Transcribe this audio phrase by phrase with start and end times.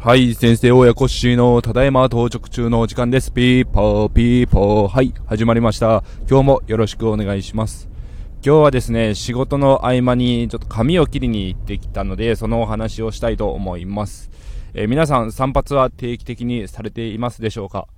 [0.00, 3.32] はい、先生大家コッシーのただいま到着中のお時間です。
[3.32, 4.88] ピーポーピーポー。
[4.88, 6.04] はい、始まりました。
[6.30, 7.90] 今日もよろしくお願いします。
[8.34, 14.30] 今日はですね、仕事の合間にちょっと髪を切りに行ってきたので、そのお話をしたいと思います。
[14.72, 17.88] えー、皆さん散髪は定期的にされていますでしょうか？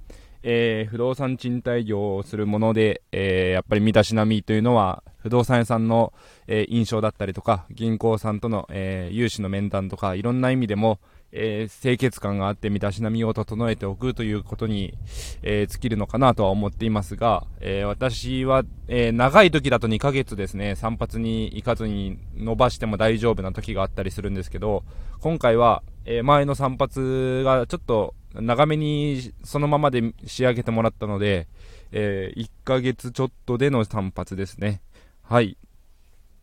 [0.42, 6.14] えー、不動産賃貸業をするもので、えー、やっぱり身だしなみというのは、不動産屋さんの、
[6.46, 10.98] えー、印象だったりとか、銀行さんとの、え融資の面談とか、いろんな意味でも、
[11.32, 14.95] え清潔感があって身だしなみを整えておくということに、
[15.42, 24.84] え尽きるのかなとは思っていますが、え私は、え長い時だと2ヶ月ですね、散髪に行かずに伸ばしても大丈夫な時があったりするんですけど、
[25.20, 31.48] 今回は、え前の散髪がちょっと長めにそのままで仕上げてもらったので、
[31.92, 34.83] え、1ヶ月ちょっとでの散髪ですね。
[35.22, 35.56] はい。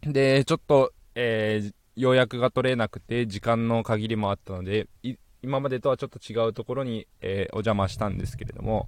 [0.02, 4.88] で、ちょっと、えー、予約が取れなくて、時間の限りもあったので、
[5.42, 8.88] 今までとはちょっと違うところに、えー、お邪魔したんですけれども、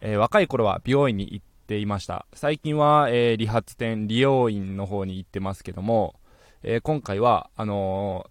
[0.00, 2.26] えー、若い頃は美容院に行っていました。
[2.34, 6.14] 最近は、えー、理髪店、理容院の方に行ってますけども、
[6.62, 8.30] え今回は、あの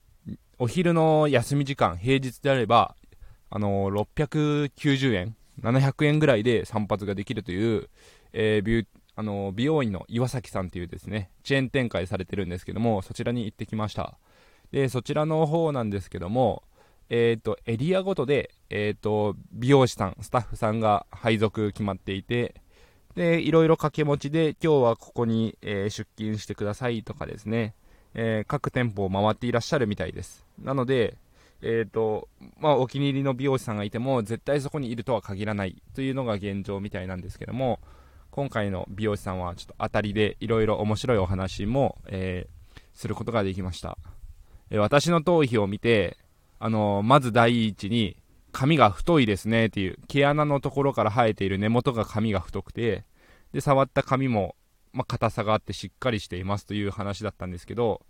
[0.57, 2.95] お昼の休み時間、平日であれば、
[3.49, 7.89] あの、690円、700円ぐらいで散髪ができるという、
[8.31, 8.85] えー、ビュ
[9.15, 14.17] あの、美容院の岩崎さんというですね、チェーン展開されてるんですけども、そちらに行ってきました。
[14.71, 16.63] で、そちらの方なんですけども、
[17.09, 22.55] えっ、ー、と、エリアごとで、えっ、と、美容師さん、スタッフさんが配属決まっていて、
[23.15, 27.75] で、いろいろ掛け持ちで、今日はここに、え出勤してくださいとかですね、
[28.13, 30.45] え各店舗を回っていらっしゃるみたいです。
[30.57, 31.17] なので、
[31.61, 37.81] えっ、と、まあ、お気に入りの美容師さんがいても、絶対そこにいるとは限らないというのが現状みたいなんですけども、
[38.31, 43.97] 今回の美容師さんはちょっと当たりでいろいろ面白いお話も、えー、することができました。
[44.69, 46.17] えー、私の頭皮を見て、
[46.59, 48.17] あのまず第一に、
[48.51, 53.05] 髪が太いですねっていう、毛穴のところから生えている根元が髪が太くて、
[53.53, 54.55] で、触った髪も、
[54.93, 58.01] まあ、硬さがあってしっかりしていますという話だったんですけど、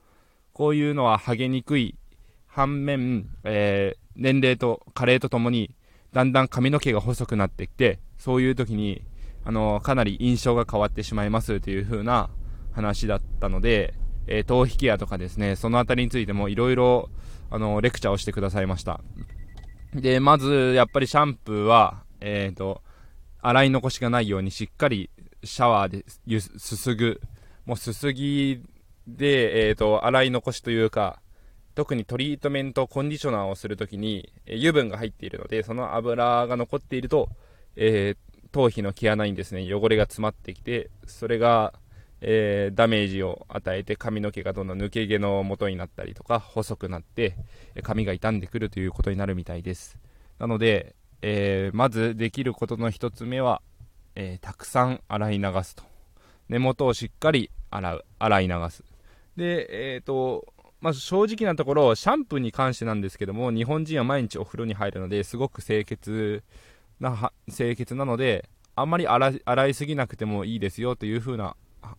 [0.54, 1.96] こういうのは剥げにくい
[2.48, 5.76] 反面、えー、年齢と加齢とともに、
[6.12, 9.02] だんだん髪の毛が細くなってきて、そういう時に、
[9.44, 12.30] あの、かなり印象が変わってしまいますという風な
[12.74, 13.94] 話だったので、
[14.28, 17.10] えー、頭皮ケアとかですね、そのあたりについてもいろいろ、
[17.50, 19.02] あの、レクチャーをしてくださいました。
[19.94, 22.82] で、まず、やっぱりシャンプーは、えっ、と、
[23.42, 25.10] 洗い残しがないようにしっかり
[25.44, 25.92] シャワー
[26.28, 27.20] ですすぐ、
[27.66, 28.62] もうすすぎ
[29.08, 31.20] で、えっ、と、洗い残しというか、
[31.76, 37.30] 特にトリートメントコンディショナーをするときに、え油分が入っているので、その油が残っていると、
[37.76, 41.74] えー、頭皮の毛穴にですね、汚れが詰まってきて、それが、
[42.22, 47.36] えー、ダメージを与えて髪の毛がどんどん抜け毛の元になったりとか、細くなって、
[47.84, 49.98] 髪が傷んでくるということになるみたいです。
[50.38, 53.62] なので、えー、まずできることの1つ目は、
[54.16, 55.84] えたくさん洗い流すと。
[56.50, 58.84] 根元をしっかり洗う、洗い流す。
[59.38, 60.46] で、えっ、と、
[60.82, 66.44] まあ、正直なところ、シャンプーに関してなんですけども、日本人は毎日お風呂に入るので、すごく清潔
[67.02, 71.58] な、清潔なので、あんまり洗いすぎなくてもいいですよという風な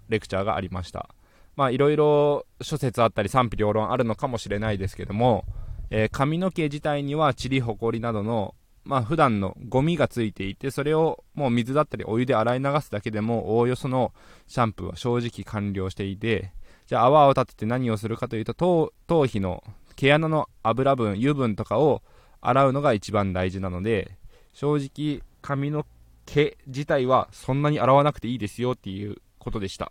[0.09, 1.15] レクチャーがありました。
[1.55, 5.45] まあ、いろいろ諸説あったり賛否両論あるのかもしれないですけども、
[5.91, 8.55] えー、髪の毛自体には塵ほこりなどの、
[8.85, 14.15] まあ、普段のゴミがついていて、それをもう水だったりお湯で洗い流すだけでも、おおよその
[14.47, 16.53] シャンプーは正直完了していて、
[16.87, 19.63] じゃあ泡を立てて何をするかというと頭頭皮の
[19.97, 22.03] 毛穴の油分油分とかを
[22.41, 24.19] 洗うのが一番大事なので
[24.53, 25.87] 正直髪の
[26.27, 29.91] 毛自体はそんなに洗わなくていいですよっていうことでした。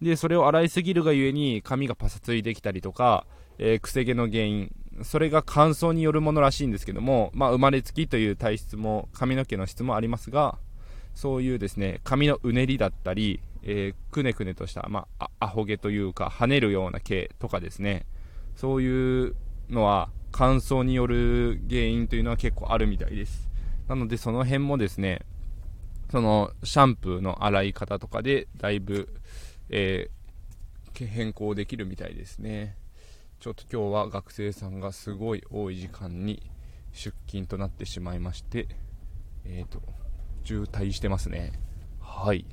[0.00, 3.26] でそれを洗いすぎるがゆえに髪がパサついてきたりとか、
[3.58, 10.58] えー、くせ毛の原因それが乾燥によるものらしいんですけども、まあ、生まれつきという体質も髪の毛の質もありますが
[11.14, 18.06] そういうですね髪のうねりだったりえー、くねくねとした、まあ、アホ毛というか跳ねるような毛とかですね。
[18.54, 19.34] そういう
[19.68, 23.45] のは乾燥による原因というのは結構あるみたいです。
[23.88, 25.20] なのでその辺もですね
[26.10, 29.08] そのシャンプーの洗い方とかでだいぶ、
[29.70, 32.76] えー、変更できるみたいですね。
[33.38, 36.50] ちょっと今日は学生さんがすごい多い時間に
[36.92, 38.66] 出勤となってしまいまして
[39.44, 39.82] えっ、ー、と
[40.44, 41.52] 渋滞してますね。
[42.00, 42.46] はい。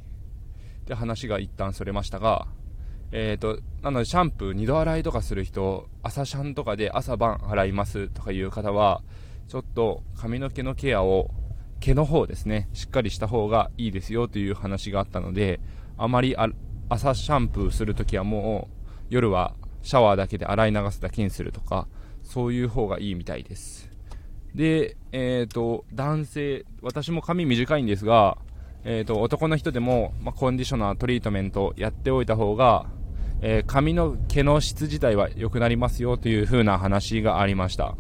[0.86, 2.48] で話が一旦それましたが、
[3.12, 9.02] えーと、なのでシャンプー2度洗いとかする人朝シャンとかで朝晩洗いますとかいう方は
[9.54, 11.30] ちょっと髪の毛のケアを
[11.80, 15.60] 毛の方ですねしっかりした方がいいですよという話があったので
[15.96, 16.36] あまり
[16.90, 19.54] 朝シャンプーするときはもう夜は
[19.84, 21.88] シャワーだけで洗い流すだけにするとか
[22.24, 23.92] そういう方がいいみたいです
[24.56, 28.40] で、えっ、と、男性、私も髪短いんですが、
[28.86, 32.88] えっ、と、男の人でも、まあ、コンディショナー、トリートメントやっておいた方が、
[33.42, 37.96] えー、髪の毛の質自体は良くなりますよという風な話がありました。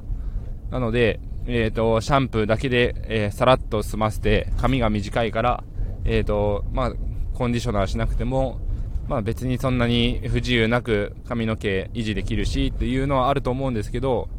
[0.71, 5.63] なので、えっ、と、シャンプーだけで、えー、さらっと済ませて、髪が短いから、
[6.05, 6.93] えっ、と、まあ、
[7.33, 8.59] コンディショナーしなくても、
[9.07, 14.29] まあ別にそんなに不自由なく髪の毛維持できるしっていうのはあると思うんですけど、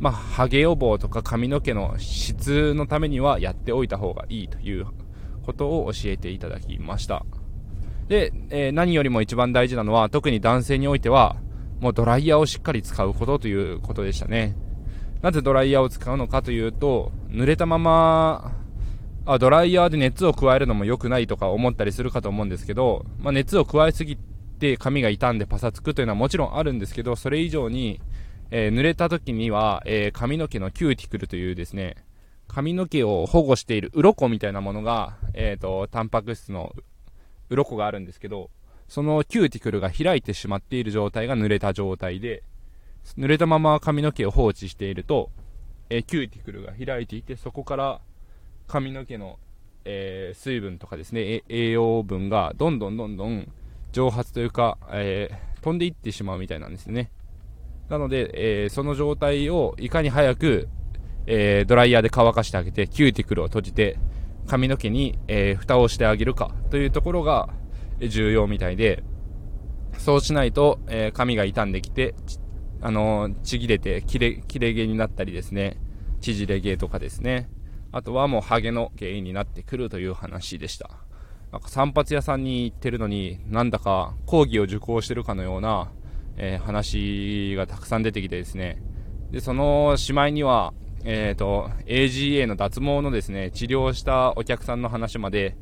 [0.00, 4.86] まあ、ハゲ予防とか髪の毛の質のためにはやっておいた方がいいという
[5.46, 7.24] ことを教えていただきました。
[8.08, 11.36] で、えー、何よりも一番大事なのは、特に男性においては、
[11.80, 14.56] もうドライヤーをしっかり使うことということでしたね。
[15.22, 18.52] なぜドライヤーを使うのかというと、濡れたまま
[19.24, 28.00] あ、ドライヤーで熱を加えるのも良くないとか思ったりするかと思うんですけど、まあ、熱を加えすぎて髪が傷んでパサつくというのはもちろんあるんですけど、それ以上に、
[28.50, 31.96] えー、濡れた時には、えー、髪の毛のキューティクルというですね、
[32.48, 36.74] 髪の毛を保護している鱗みたいなものが、えっ、ー、と、タンパク質の
[37.48, 38.50] 鱗があるんですけど、
[38.88, 42.42] そのキューティクルが開いてしまっている状態が濡れた状態で、
[43.18, 45.30] 濡れたまま髪の毛を放置していると、
[45.90, 48.00] えキューティクルが開いていて、そこから
[48.66, 49.38] 髪の毛の、
[49.84, 53.48] えー、水分とかですね、栄養分がどんどんどんどん
[53.92, 57.10] 蒸発というか、えー、飛んでいってしまうみたいなんですね。
[57.88, 60.68] なので、え、その状態をいかに早く、
[61.26, 63.98] えドライヤーで乾かしてあげて、キューティクルを閉じて、
[64.46, 67.50] 髪の毛に、え蓋をしてあげるかというところが
[68.00, 69.02] 重要みたいで、
[69.98, 72.14] そうしないと、え髪が傷んできて、
[72.82, 75.78] あのちぎれて、切れ、切れ毛になったりですね、
[76.20, 77.48] 縮れ毛とかですね、
[77.92, 80.90] あとはもうハゲの原因になってくるという話でした。
[81.52, 85.92] なんか散髪屋さんに行ってるのに、なんだか講義を受講してるかのような、
[86.36, 88.82] えー、話がたくさん出てきてですね。
[89.30, 90.74] で、そのしまいには、
[91.04, 95.56] えっ、ー、と、AGA の脱毛のですね、治療したお客さんの話まで、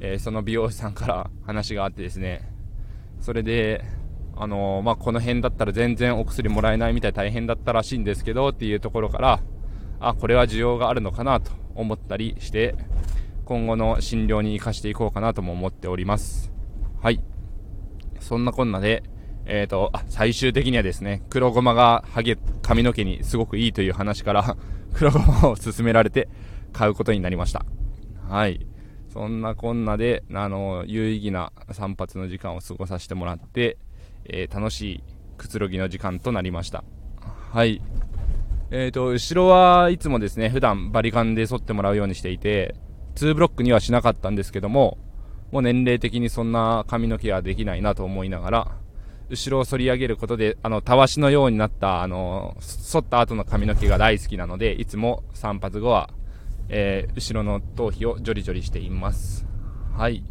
[0.00, 2.50] えー、その美容師さんから話があってですね、
[3.20, 3.84] それで、
[4.36, 9.40] あの、まあ、この辺だったら全然お薬もらえないみたい大変だったらしいんですけどっていうところから、
[9.98, 12.74] あ、これは需要があるのかなと思ったりして、
[13.46, 16.52] 今後の診療に活かしていこうかなとも思っております。
[17.00, 17.22] はい。
[18.20, 19.04] そんなこんなで、
[19.46, 24.56] えっ、ー、と、あ、最終的にはですね、黒ごまがハゲ、髪の毛にすごくいいという話から
[24.92, 26.28] 黒ごまを勧められて
[26.72, 27.64] 買うことになりました。
[28.28, 28.66] はい。
[29.08, 33.78] そんなこんなで、あの、有意義な散髪の時間を過ごさせてもらって、
[34.30, 35.04] えー、楽しい
[35.36, 36.84] くつろぎの時間となりました。
[37.52, 37.80] はい。
[38.70, 42.74] えっ、ー、と、後ろはいつもですね、普段バリカンで剃ってもらうようにしていて、
[43.14, 44.98] 2ブロックにはしなかったんですけども、
[45.52, 48.76] もう年齢的にそんな髪の毛はできないなと思いながら、
[49.28, 56.10] 後ろを反り上げることで、あの、たわしのようになった、あの、剃った後の髪の毛が大好きなので、いつも散髪後は、
[56.68, 59.46] えー、後ろの頭皮をジョリジョリしています。
[59.96, 60.22] はい。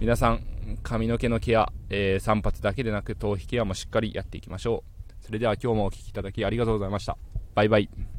[0.00, 0.40] 皆さん、
[0.82, 5.24] 髪の毛のケア、えー、散髪だけでなく頭皮ケアもしっかりやっていきましょう。
[5.24, 7.16] それでは今日もお聴きいただきありがとうございました。
[7.54, 8.13] バイバイ。